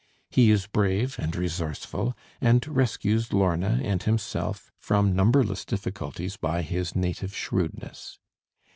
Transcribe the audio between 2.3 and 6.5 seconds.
and rescues Lorna and himself from numberless difficulties